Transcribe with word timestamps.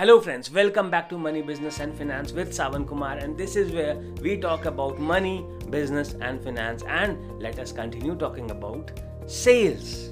Hello, 0.00 0.18
friends. 0.18 0.50
Welcome 0.50 0.88
back 0.88 1.10
to 1.10 1.18
Money, 1.18 1.42
Business, 1.42 1.78
and 1.78 1.94
Finance 1.94 2.32
with 2.32 2.52
Sawan 2.52 2.88
Kumar. 2.88 3.18
And 3.18 3.36
this 3.36 3.54
is 3.54 3.70
where 3.70 3.96
we 4.22 4.38
talk 4.38 4.64
about 4.64 4.98
money, 4.98 5.44
business, 5.68 6.14
and 6.22 6.42
finance. 6.42 6.82
And 6.88 7.18
let 7.38 7.58
us 7.58 7.70
continue 7.70 8.14
talking 8.14 8.50
about 8.50 8.92
sales. 9.26 10.08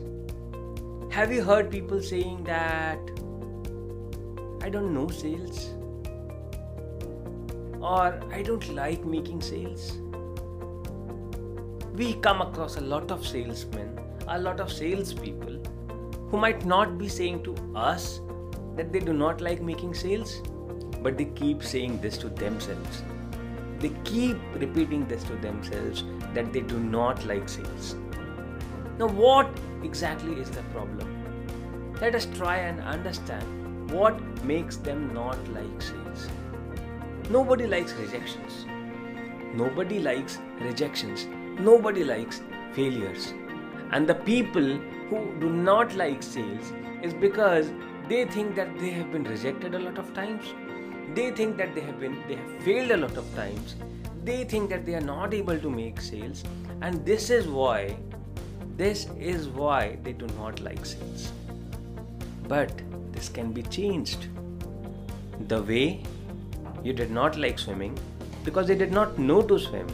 Have 1.10 1.32
you 1.32 1.42
heard 1.42 1.70
people 1.70 2.02
saying 2.02 2.44
that 2.44 2.98
I 4.62 4.68
don't 4.68 4.92
know 4.92 5.08
sales? 5.08 5.70
Or 7.80 8.20
I 8.30 8.42
don't 8.42 8.68
like 8.74 9.06
making 9.06 9.40
sales? 9.40 9.92
We 11.94 12.12
come 12.28 12.42
across 12.42 12.76
a 12.76 12.82
lot 12.82 13.10
of 13.10 13.26
salesmen, 13.26 13.98
a 14.26 14.38
lot 14.38 14.60
of 14.60 14.70
salespeople 14.70 15.62
who 16.30 16.36
might 16.36 16.66
not 16.66 16.98
be 16.98 17.08
saying 17.08 17.42
to 17.44 17.56
us 17.74 18.20
that 18.78 18.92
they 18.92 19.00
do 19.00 19.12
not 19.12 19.40
like 19.42 19.60
making 19.60 19.92
sales, 19.92 20.40
but 21.02 21.18
they 21.18 21.26
keep 21.26 21.62
saying 21.62 22.00
this 22.00 22.16
to 22.18 22.28
themselves. 22.28 23.02
They 23.80 23.90
keep 24.04 24.36
repeating 24.54 25.06
this 25.06 25.24
to 25.24 25.36
themselves 25.36 26.04
that 26.34 26.52
they 26.52 26.60
do 26.60 26.78
not 26.78 27.24
like 27.26 27.48
sales. 27.48 27.96
Now, 28.98 29.08
what 29.08 29.48
exactly 29.82 30.34
is 30.34 30.50
the 30.50 30.62
problem? 30.74 31.94
Let 32.00 32.14
us 32.14 32.26
try 32.26 32.56
and 32.58 32.80
understand 32.80 33.90
what 33.90 34.20
makes 34.44 34.76
them 34.76 35.12
not 35.12 35.36
like 35.52 35.82
sales. 35.82 36.28
Nobody 37.30 37.66
likes 37.66 37.92
rejections. 37.92 38.64
Nobody 39.54 39.98
likes 39.98 40.38
rejections. 40.60 41.26
Nobody 41.60 42.04
likes 42.04 42.40
failures. 42.72 43.34
And 43.90 44.08
the 44.08 44.14
people 44.14 44.78
who 45.10 45.34
do 45.40 45.50
not 45.50 45.94
like 45.94 46.22
sales 46.22 46.72
is 47.02 47.14
because 47.14 47.72
they 48.08 48.24
think 48.24 48.54
that 48.56 48.78
they 48.78 48.90
have 48.90 49.12
been 49.12 49.24
rejected 49.24 49.74
a 49.74 49.78
lot 49.78 49.98
of 49.98 50.12
times. 50.14 50.54
They 51.14 51.30
think 51.30 51.56
that 51.58 51.74
they 51.74 51.80
have 51.82 52.00
been 52.00 52.16
they 52.28 52.36
have 52.36 52.62
failed 52.62 52.90
a 52.90 52.96
lot 52.96 53.16
of 53.16 53.34
times. 53.34 53.74
They 54.24 54.44
think 54.44 54.70
that 54.70 54.86
they 54.86 54.94
are 54.94 55.06
not 55.08 55.34
able 55.34 55.58
to 55.58 55.70
make 55.70 56.00
sales. 56.00 56.42
And 56.80 57.04
this 57.04 57.28
is 57.30 57.48
why 57.48 57.96
this 58.76 59.06
is 59.18 59.48
why 59.48 59.98
they 60.02 60.12
do 60.12 60.26
not 60.38 60.60
like 60.60 60.86
sales. 60.86 61.32
But 62.46 62.72
this 63.12 63.28
can 63.28 63.52
be 63.52 63.62
changed. 63.62 64.26
The 65.48 65.62
way 65.62 66.02
you 66.82 66.92
did 66.92 67.10
not 67.10 67.36
like 67.36 67.58
swimming 67.58 67.98
because 68.44 68.68
you 68.68 68.76
did 68.76 68.92
not 68.92 69.18
know 69.18 69.42
to 69.42 69.58
swim. 69.58 69.88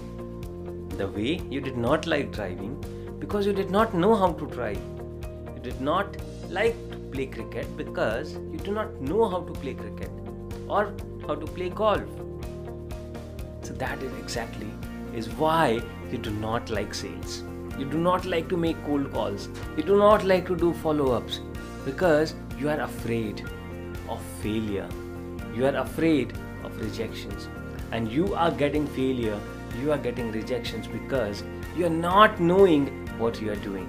The 0.98 1.08
way 1.08 1.40
you 1.50 1.60
did 1.60 1.76
not 1.76 2.06
like 2.06 2.30
driving 2.30 2.76
because 3.18 3.46
you 3.46 3.52
did 3.52 3.70
not 3.70 3.94
know 3.94 4.14
how 4.14 4.32
to 4.32 4.46
drive. 4.46 4.80
You 5.56 5.60
did 5.62 5.80
not 5.80 6.16
like 6.50 6.74
to 6.90 6.98
play 7.12 7.26
cricket 7.26 7.76
because 7.76 8.34
you 8.34 8.58
do 8.58 8.72
not 8.72 9.00
know 9.00 9.28
how 9.28 9.40
to 9.40 9.52
play 9.52 9.74
cricket 9.74 10.10
or 10.68 10.92
how 11.26 11.34
to 11.34 11.46
play 11.46 11.68
golf. 11.68 12.02
So 13.62 13.72
that 13.74 14.02
is 14.02 14.12
exactly 14.18 14.70
is 15.14 15.28
why 15.30 15.80
you 16.10 16.18
do 16.18 16.30
not 16.30 16.70
like 16.70 16.94
sales. 16.94 17.42
You 17.78 17.84
do 17.84 17.98
not 17.98 18.24
like 18.24 18.48
to 18.48 18.56
make 18.56 18.82
cold 18.84 19.12
calls. 19.12 19.48
You 19.76 19.82
do 19.82 19.96
not 19.96 20.24
like 20.24 20.46
to 20.46 20.56
do 20.56 20.72
follow-ups 20.74 21.40
because 21.84 22.34
you 22.58 22.68
are 22.68 22.80
afraid 22.80 23.44
of 24.08 24.20
failure. 24.42 24.88
You 25.54 25.66
are 25.66 25.76
afraid 25.76 26.32
of 26.62 26.80
rejections. 26.80 27.48
And 27.92 28.10
you 28.10 28.34
are 28.34 28.50
getting 28.50 28.86
failure, 28.88 29.38
you 29.80 29.92
are 29.92 29.98
getting 29.98 30.32
rejections 30.32 30.86
because 30.86 31.44
you 31.76 31.86
are 31.86 31.96
not 32.08 32.40
knowing 32.40 32.86
what 33.18 33.40
you 33.40 33.52
are 33.52 33.56
doing 33.56 33.88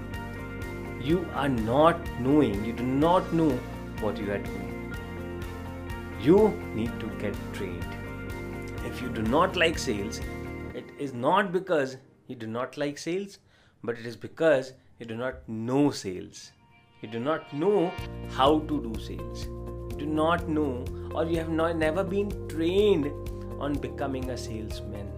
you 1.05 1.23
are 1.35 1.49
not 1.49 1.99
knowing, 2.19 2.65
you 2.65 2.73
do 2.73 2.83
not 2.83 3.31
know 3.31 3.51
what 4.01 4.17
you 4.17 4.31
are 4.31 4.39
doing. 4.39 4.93
You 6.19 6.49
need 6.73 6.99
to 6.99 7.07
get 7.19 7.35
trained. 7.53 7.95
If 8.85 9.03
you 9.03 9.09
do 9.09 9.21
not 9.21 9.55
like 9.55 9.77
sales, 9.77 10.19
it 10.73 10.89
is 10.97 11.13
not 11.13 11.51
because 11.51 11.97
you 12.25 12.35
do 12.35 12.47
not 12.47 12.75
like 12.75 12.97
sales, 12.97 13.37
but 13.83 13.99
it 13.99 14.05
is 14.07 14.15
because 14.15 14.73
you 14.97 15.05
do 15.05 15.15
not 15.15 15.47
know 15.47 15.91
sales. 15.91 16.51
You 17.01 17.09
do 17.09 17.19
not 17.19 17.53
know 17.53 17.91
how 18.31 18.59
to 18.61 18.81
do 18.81 18.99
sales. 18.99 19.45
You 19.91 19.97
do 19.99 20.05
not 20.07 20.49
know, 20.49 20.83
or 21.13 21.25
you 21.25 21.37
have 21.37 21.49
not, 21.49 21.75
never 21.75 22.03
been 22.03 22.31
trained 22.47 23.11
on 23.59 23.73
becoming 23.73 24.31
a 24.31 24.37
salesman. 24.37 25.11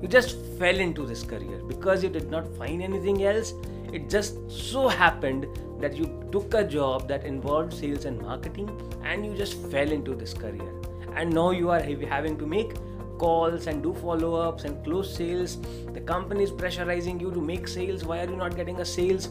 You 0.00 0.06
just 0.06 0.36
fell 0.60 0.78
into 0.78 1.04
this 1.06 1.24
career 1.24 1.60
because 1.66 2.04
you 2.04 2.08
did 2.08 2.30
not 2.30 2.46
find 2.56 2.80
anything 2.80 3.24
else 3.24 3.52
it 3.92 4.10
just 4.10 4.50
so 4.50 4.88
happened 4.88 5.46
that 5.80 5.96
you 5.96 6.28
took 6.30 6.54
a 6.54 6.64
job 6.64 7.08
that 7.08 7.24
involved 7.24 7.72
sales 7.72 8.04
and 8.04 8.20
marketing 8.20 8.70
and 9.02 9.24
you 9.24 9.34
just 9.34 9.54
fell 9.70 9.90
into 9.90 10.14
this 10.14 10.34
career. 10.34 10.72
And 11.14 11.32
now 11.32 11.50
you 11.50 11.70
are 11.70 11.80
having 11.80 12.36
to 12.38 12.46
make 12.46 12.74
calls 13.18 13.66
and 13.66 13.82
do 13.82 13.94
follow 13.94 14.34
ups 14.34 14.64
and 14.64 14.82
close 14.84 15.14
sales. 15.14 15.58
The 15.92 16.00
company 16.00 16.44
is 16.44 16.52
pressurizing 16.52 17.20
you 17.20 17.30
to 17.32 17.40
make 17.40 17.66
sales. 17.66 18.04
Why 18.04 18.20
are 18.20 18.30
you 18.30 18.36
not 18.36 18.56
getting 18.56 18.80
a 18.80 18.84
sales? 18.84 19.28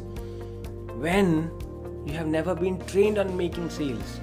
When 0.95 1.51
you 2.05 2.13
have 2.13 2.27
never 2.27 2.55
been 2.55 2.79
trained 2.85 3.17
on 3.17 3.35
making 3.37 3.69
sales, 3.69 4.19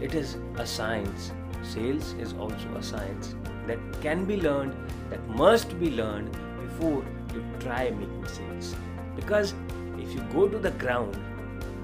it 0.00 0.14
is 0.14 0.36
a 0.56 0.66
science. 0.66 1.32
Sales 1.62 2.14
is 2.14 2.32
also 2.34 2.74
a 2.76 2.82
science 2.82 3.34
that 3.66 3.78
can 4.00 4.24
be 4.24 4.36
learned, 4.36 4.74
that 5.10 5.26
must 5.28 5.78
be 5.78 5.90
learned 5.90 6.32
before 6.62 7.04
you 7.34 7.44
try 7.60 7.90
making 7.90 8.26
sales. 8.26 8.74
Because 9.20 9.54
if 9.98 10.14
you 10.14 10.20
go 10.32 10.48
to 10.48 10.58
the 10.58 10.70
ground, 10.82 11.16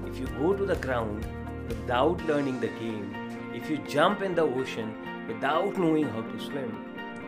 if 0.07 0.19
you 0.19 0.27
go 0.39 0.53
to 0.53 0.65
the 0.65 0.75
ground 0.75 1.25
without 1.67 2.25
learning 2.25 2.59
the 2.59 2.67
game, 2.79 3.15
if 3.53 3.69
you 3.69 3.77
jump 3.87 4.21
in 4.21 4.35
the 4.35 4.41
ocean 4.41 4.93
without 5.27 5.77
knowing 5.77 6.09
how 6.09 6.21
to 6.21 6.39
swim, 6.39 6.71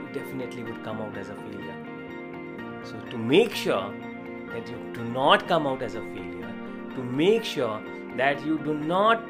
you 0.02 0.20
definitely 0.20 0.64
would 0.64 0.84
come 0.84 1.02
out 1.02 1.18
as 1.18 1.30
a 1.30 1.36
failure. 1.36 1.80
So, 2.84 3.00
to 3.12 3.18
make 3.18 3.54
sure 3.54 3.94
that 4.54 4.68
you 4.68 4.78
do 4.94 5.04
not 5.04 5.48
come 5.48 5.68
out 5.68 5.84
as 5.84 5.96
a 5.96 6.02
failure, 6.02 6.54
to 6.96 7.04
make 7.04 7.44
sure 7.44 7.82
that 8.18 8.44
you 8.46 8.58
do 8.60 8.74
not 8.74 9.24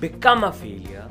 become 0.00 0.44
a 0.44 0.52
failure, 0.52 1.08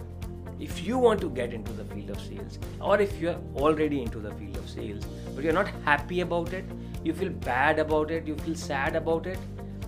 if 0.60 0.84
you 0.86 0.98
want 0.98 1.22
to 1.22 1.30
get 1.30 1.54
into 1.54 1.72
the 1.74 1.86
field 1.86 2.12
of 2.12 2.22
sales, 2.22 2.60
or 2.82 3.00
if 3.00 3.20
you 3.22 3.30
are 3.30 3.40
already 3.56 4.02
into 4.02 4.20
the 4.20 4.34
field 4.36 4.58
of 4.58 4.70
sales, 4.70 5.04
but 5.36 5.44
you're 5.44 5.54
not 5.54 5.68
happy 5.86 6.22
about 6.22 6.54
it, 6.54 6.66
you 7.08 7.14
feel 7.14 7.30
bad 7.30 7.80
about 7.80 8.12
it, 8.12 8.28
you 8.28 8.36
feel 8.36 8.56
sad 8.56 8.96
about 8.96 9.26
it, 9.26 9.40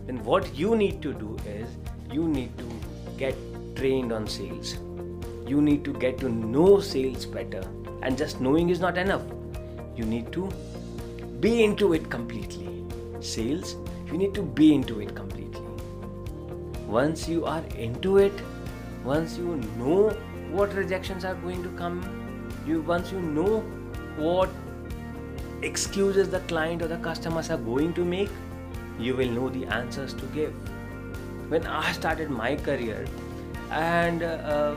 then 0.05 0.23
what 0.23 0.55
you 0.55 0.75
need 0.75 1.01
to 1.01 1.13
do 1.13 1.37
is 1.45 1.67
you 2.11 2.27
need 2.27 2.57
to 2.57 2.67
get 3.17 3.35
trained 3.75 4.11
on 4.11 4.25
sales. 4.27 4.77
You 5.45 5.61
need 5.61 5.83
to 5.85 5.93
get 5.93 6.17
to 6.19 6.29
know 6.29 6.79
sales 6.79 7.25
better. 7.25 7.61
And 8.01 8.17
just 8.17 8.39
knowing 8.39 8.69
is 8.69 8.79
not 8.79 8.97
enough. 8.97 9.23
You 9.95 10.05
need 10.05 10.31
to 10.31 10.49
be 11.39 11.63
into 11.63 11.93
it 11.93 12.09
completely. 12.09 12.85
Sales, 13.19 13.75
you 14.07 14.17
need 14.17 14.33
to 14.35 14.41
be 14.41 14.73
into 14.73 15.01
it 15.01 15.13
completely. 15.15 15.65
Once 16.87 17.27
you 17.27 17.45
are 17.45 17.63
into 17.77 18.17
it, 18.17 18.33
once 19.03 19.37
you 19.37 19.57
know 19.77 20.09
what 20.51 20.73
rejections 20.73 21.25
are 21.25 21.35
going 21.35 21.61
to 21.63 21.69
come, 21.77 22.01
you 22.65 22.81
once 22.81 23.11
you 23.11 23.19
know 23.21 23.59
what 24.17 24.49
excuses 25.61 26.29
the 26.29 26.39
client 26.41 26.81
or 26.81 26.87
the 26.87 26.97
customers 26.97 27.49
are 27.49 27.57
going 27.57 27.93
to 27.93 28.05
make, 28.05 28.29
you 28.97 29.15
will 29.15 29.29
know 29.29 29.49
the 29.49 29.65
answers 29.65 30.13
to 30.13 30.25
give. 30.27 30.53
When 31.49 31.65
I 31.65 31.91
started 31.91 32.29
my 32.29 32.55
career, 32.55 33.05
and 33.71 34.23
uh, 34.23 34.75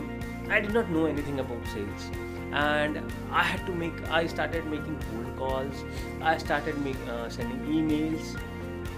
I 0.49 0.61
did 0.61 0.75
not 0.75 0.91
know 0.91 1.07
anything 1.07 1.41
about 1.41 1.65
sales, 1.67 2.11
and 2.53 3.01
I 3.31 3.43
had 3.43 3.65
to 3.67 3.73
make, 3.73 3.93
I 4.11 4.27
started 4.27 4.67
making 4.67 4.99
cold 5.11 5.37
calls, 5.37 5.85
I 6.21 6.39
started 6.39 6.79
make, 6.85 6.97
uh, 7.09 7.29
sending 7.29 7.61
emails, 7.67 8.41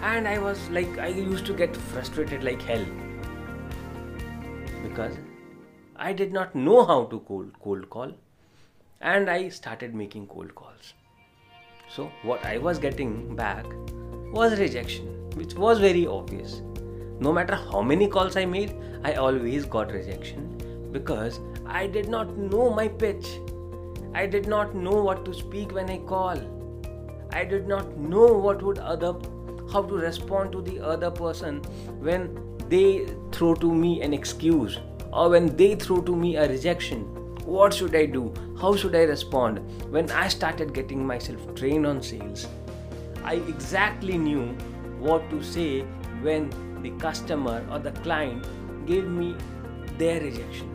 and 0.03 0.27
I 0.29 0.39
was 0.39 0.69
like, 0.71 0.99
I 0.99 1.09
used 1.09 1.47
to 1.47 1.55
get 1.55 1.77
frustrated 1.77 2.43
like 2.43 2.63
hell 2.63 2.85
because 4.83 5.17
I 5.97 6.13
did 6.13 6.33
not 6.33 6.55
know 6.55 6.85
how 6.85 7.05
to 7.05 7.21
cold, 7.21 7.53
cold 7.61 7.89
call, 7.91 8.13
and 9.01 9.31
I 9.31 9.49
started 9.49 9.95
making 9.95 10.27
cold 10.27 10.55
calls 10.55 10.95
so, 11.95 12.11
what 12.23 12.45
I 12.45 12.59
was 12.59 12.81
getting 12.81 13.37
back 13.37 13.65
was 14.33 14.59
rejection, 14.59 15.07
which 15.37 15.55
was 15.55 15.79
very 15.79 16.09
obvious. 16.09 16.61
No 17.21 17.33
matter 17.33 17.55
how 17.55 17.83
many 17.83 18.09
calls 18.09 18.37
I 18.37 18.47
made, 18.47 18.75
I 19.05 19.13
always 19.13 19.65
got 19.65 19.93
rejection 19.93 20.89
because 20.91 21.39
I 21.67 21.87
did 21.87 22.09
not 22.09 22.37
know 22.37 22.71
my 22.71 22.89
pitch. 22.89 23.39
I 24.13 24.27
did 24.27 24.49
not 24.49 24.75
know 24.75 25.05
what 25.05 25.25
to 25.27 25.33
speak 25.33 25.73
when 25.73 25.89
I 25.89 25.99
call. 25.99 26.37
I 27.33 27.45
did 27.45 27.69
not 27.69 27.97
know 27.97 28.27
what 28.27 28.61
would 28.63 28.79
other 28.79 29.15
how 29.73 29.83
to 29.83 29.95
respond 29.95 30.51
to 30.53 30.63
the 30.63 30.81
other 30.81 31.13
person 31.13 31.63
when 32.01 32.29
they 32.69 33.07
throw 33.31 33.55
to 33.55 33.73
me 33.73 34.03
an 34.03 34.13
excuse 34.13 34.79
or 35.13 35.29
when 35.31 35.57
they 35.57 35.75
throw 35.77 36.01
to 36.01 36.17
me 36.17 36.37
a 36.37 36.49
rejection 36.49 37.14
what 37.45 37.75
should 37.75 37.95
I 37.95 38.07
do? 38.07 38.33
How 38.61 38.75
should 38.75 38.95
I 38.95 39.03
respond? 39.03 39.59
When 39.91 40.11
I 40.11 40.29
started 40.29 40.73
getting 40.73 41.07
myself 41.07 41.55
trained 41.55 41.87
on 41.87 42.03
sales, 42.03 42.47
I 43.23 43.35
exactly 43.35 44.19
knew 44.19 44.47
what 44.99 45.29
to 45.31 45.43
say 45.43 45.83
when 46.23 46.51
the 46.83 46.91
customer 46.93 47.67
or 47.71 47.79
the 47.79 47.93
client 48.03 48.47
gave 48.87 49.07
me 49.07 49.37
their 49.99 50.21
rejection. 50.21 50.71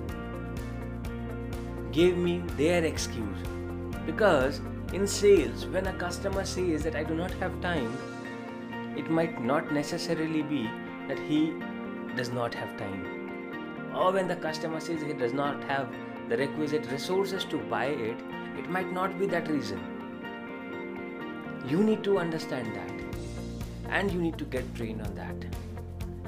gave 1.92 2.18
me 2.18 2.44
their 2.56 2.84
excuse. 2.86 3.40
Because 4.06 4.62
in 4.94 5.08
sales, 5.08 5.66
when 5.66 5.88
a 5.88 5.94
customer 5.94 6.46
says 6.46 6.84
that 6.84 6.96
I 6.96 7.04
do 7.04 7.16
not 7.16 7.32
have 7.44 7.60
time, 7.62 7.98
it 8.96 9.10
might 9.10 9.42
not 9.42 9.72
necessarily 9.74 10.42
be 10.42 10.70
that 11.08 11.20
he 11.20 11.54
does 12.16 12.30
not 12.32 12.54
have 12.54 12.78
time. 12.78 13.92
Or 13.96 14.12
when 14.12 14.28
the 14.28 14.36
customer 14.36 14.80
says 14.80 15.02
he 15.02 15.14
does 15.14 15.34
not 15.34 15.64
have 15.64 15.90
the 16.30 16.38
requisite 16.38 16.90
resources 16.92 17.44
to 17.46 17.58
buy 17.58 17.86
it, 17.86 18.18
it 18.58 18.70
might 18.70 18.92
not 18.94 19.18
be 19.20 19.26
that 19.26 19.48
reason. 19.48 19.80
You 21.68 21.84
need 21.84 22.04
to 22.04 22.20
understand 22.20 22.76
that 22.76 22.92
and 23.90 24.12
you 24.12 24.22
need 24.22 24.38
to 24.38 24.46
get 24.46 24.76
trained 24.76 25.02
on 25.02 25.16
that. 25.16 25.36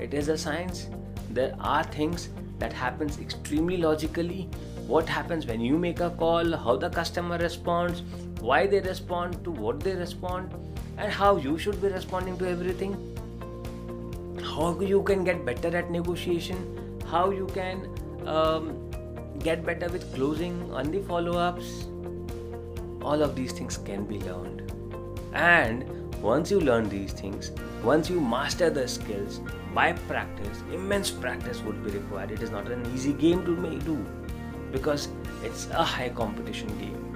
It 0.01 0.13
is 0.13 0.29
a 0.29 0.37
science. 0.37 0.87
There 1.29 1.55
are 1.59 1.83
things 1.83 2.29
that 2.57 2.73
happens 2.73 3.19
extremely 3.19 3.77
logically. 3.77 4.49
What 4.87 5.07
happens 5.07 5.45
when 5.45 5.61
you 5.61 5.77
make 5.77 5.99
a 5.99 6.09
call, 6.09 6.57
how 6.57 6.75
the 6.75 6.89
customer 6.89 7.37
responds, 7.37 8.01
why 8.39 8.65
they 8.65 8.79
respond 8.79 9.43
to 9.43 9.51
what 9.51 9.79
they 9.79 9.93
respond, 9.93 10.53
and 10.97 11.11
how 11.11 11.37
you 11.37 11.57
should 11.57 11.81
be 11.81 11.87
responding 11.89 12.37
to 12.39 12.49
everything. 12.49 12.95
How 14.43 14.79
you 14.79 15.03
can 15.03 15.23
get 15.23 15.45
better 15.45 15.75
at 15.77 15.91
negotiation, 15.91 16.99
how 17.05 17.29
you 17.29 17.47
can 17.53 17.87
um, 18.27 18.90
get 19.39 19.65
better 19.65 19.89
with 19.89 20.13
closing 20.13 20.71
on 20.71 20.91
the 20.91 21.01
follow 21.01 21.37
ups. 21.37 21.87
All 23.01 23.21
of 23.23 23.35
these 23.35 23.51
things 23.51 23.77
can 23.77 24.05
be 24.05 24.19
learned. 24.19 24.71
And 25.33 25.85
once 26.21 26.51
you 26.51 26.59
learn 26.59 26.89
these 26.89 27.13
things, 27.13 27.51
once 27.83 28.09
you 28.09 28.19
master 28.21 28.69
the 28.69 28.87
skills 28.87 29.39
by 29.73 29.93
practice, 29.93 30.61
immense 30.71 31.09
practice 31.09 31.61
would 31.61 31.83
be 31.83 31.91
required. 31.91 32.31
It 32.31 32.41
is 32.41 32.51
not 32.51 32.69
an 32.69 32.85
easy 32.93 33.13
game 33.13 33.43
to 33.45 33.79
do 33.79 34.05
because 34.71 35.07
it's 35.43 35.67
a 35.71 35.83
high 35.83 36.09
competition 36.09 36.67
game. 36.77 37.15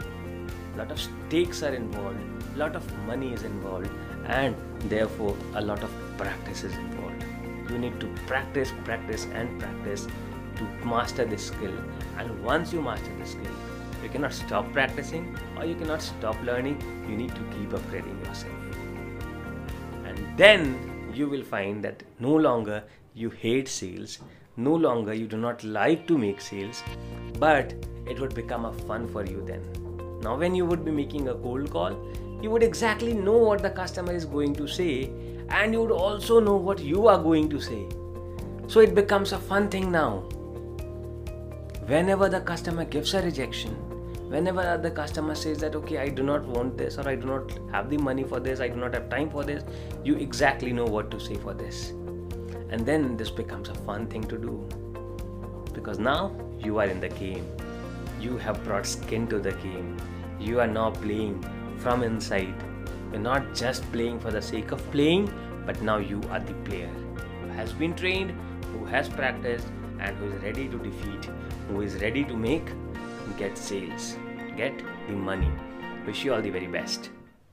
A 0.73 0.79
lot 0.79 0.91
of 0.91 1.00
stakes 1.00 1.62
are 1.63 1.73
involved, 1.73 2.17
a 2.56 2.57
lot 2.57 2.75
of 2.75 2.97
money 3.06 3.31
is 3.31 3.44
involved, 3.44 3.89
and 4.25 4.56
therefore 4.89 5.38
a 5.53 5.62
lot 5.62 5.83
of 5.83 5.91
practice 6.17 6.63
is 6.63 6.73
involved. 6.73 7.23
You 7.69 7.77
need 7.77 8.00
to 8.00 8.07
practice, 8.27 8.71
practice, 8.83 9.25
and 9.33 9.59
practice 9.59 10.07
to 10.57 10.85
master 10.85 11.25
this 11.25 11.47
skill. 11.47 11.73
And 12.17 12.43
once 12.43 12.73
you 12.73 12.81
master 12.81 13.11
the 13.19 13.25
skill, 13.25 13.55
you 14.03 14.09
cannot 14.09 14.33
stop 14.33 14.71
practicing 14.71 15.37
or 15.57 15.65
you 15.65 15.75
cannot 15.75 16.01
stop 16.01 16.41
learning. 16.43 16.81
You 17.09 17.15
need 17.17 17.33
to 17.35 17.41
keep 17.57 17.69
upgrading 17.69 18.25
yourself. 18.25 18.53
And 20.05 20.37
then 20.37 21.11
you 21.13 21.29
will 21.29 21.43
find 21.43 21.83
that 21.83 22.03
no 22.19 22.35
longer 22.35 22.83
you 23.13 23.29
hate 23.29 23.67
sales, 23.67 24.19
no 24.57 24.73
longer 24.75 25.13
you 25.13 25.27
do 25.27 25.37
not 25.37 25.63
like 25.63 26.07
to 26.07 26.17
make 26.17 26.41
sales, 26.41 26.83
but 27.39 27.73
it 28.05 28.19
would 28.19 28.35
become 28.35 28.65
a 28.65 28.73
fun 28.73 29.07
for 29.07 29.25
you 29.25 29.43
then. 29.45 29.63
Now, 30.21 30.37
when 30.37 30.55
you 30.55 30.65
would 30.65 30.83
be 30.83 30.91
making 30.91 31.29
a 31.29 31.35
cold 31.35 31.71
call, 31.71 31.93
you 32.41 32.51
would 32.51 32.63
exactly 32.63 33.13
know 33.13 33.37
what 33.37 33.61
the 33.61 33.69
customer 33.69 34.13
is 34.13 34.25
going 34.25 34.53
to 34.55 34.67
say, 34.67 35.11
and 35.49 35.73
you 35.73 35.81
would 35.81 35.91
also 35.91 36.39
know 36.39 36.55
what 36.55 36.79
you 36.79 37.07
are 37.07 37.17
going 37.17 37.49
to 37.49 37.61
say. 37.61 37.87
So 38.67 38.79
it 38.79 38.95
becomes 38.95 39.31
a 39.31 39.37
fun 39.37 39.69
thing 39.69 39.91
now 39.91 40.27
whenever 41.87 42.29
the 42.29 42.41
customer 42.41 42.85
gives 42.85 43.13
a 43.13 43.21
rejection 43.21 43.73
whenever 44.29 44.77
the 44.81 44.89
customer 44.89 45.35
says 45.35 45.59
that 45.59 45.75
okay 45.75 45.97
i 45.99 46.07
do 46.09 46.23
not 46.23 46.43
want 46.45 46.77
this 46.77 46.97
or 46.97 47.07
i 47.07 47.15
do 47.15 47.27
not 47.27 47.51
have 47.71 47.89
the 47.89 47.97
money 47.97 48.23
for 48.23 48.39
this 48.39 48.59
i 48.59 48.67
do 48.67 48.75
not 48.75 48.93
have 48.93 49.07
time 49.09 49.29
for 49.29 49.43
this 49.43 49.63
you 50.03 50.15
exactly 50.15 50.71
know 50.73 50.85
what 50.85 51.09
to 51.11 51.19
say 51.19 51.35
for 51.35 51.53
this. 51.53 51.93
And 52.69 52.85
then 52.85 53.17
this 53.17 53.31
becomes 53.31 53.69
a 53.69 53.75
fun 53.75 54.07
thing 54.07 54.23
to 54.25 54.37
do. 54.37 54.67
Because 55.73 55.99
now 55.99 56.35
you 56.59 56.79
are 56.79 56.85
in 56.85 56.99
the 56.99 57.09
game. 57.09 57.45
You 58.19 58.38
have 58.38 58.63
brought 58.63 58.85
skin 58.85 59.27
to 59.27 59.39
the 59.39 59.53
game. 59.53 59.97
You 60.39 60.59
are 60.59 60.67
now 60.67 60.91
playing 60.91 61.43
from 61.77 62.03
inside. 62.03 62.53
You're 63.11 63.21
not 63.21 63.53
just 63.53 63.89
playing 63.91 64.19
for 64.19 64.31
the 64.31 64.41
sake 64.41 64.71
of 64.71 64.91
playing 64.91 65.31
but 65.65 65.81
now 65.81 65.97
you 65.97 66.21
are 66.29 66.39
the 66.39 66.53
player 66.65 66.91
who 67.41 67.47
has 67.49 67.71
been 67.73 67.95
trained 67.95 68.31
who 68.71 68.85
has 68.85 69.09
practiced 69.09 69.67
and 70.00 70.15
who 70.18 70.31
is 70.31 70.44
ready 70.44 70.68
to 70.68 70.77
defeat 70.80 71.30
who 71.68 71.81
is 71.81 71.95
ready 72.01 72.24
to 72.24 72.36
make 72.36 72.69
get 73.38 73.57
sales, 73.57 74.18
get 74.56 74.77
the 75.07 75.13
money. 75.13 75.51
Wish 76.06 76.24
you 76.24 76.33
all 76.33 76.42
the 76.42 76.50
very 76.50 76.68
best. 76.68 77.09